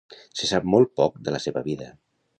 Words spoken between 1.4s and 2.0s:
seva vida.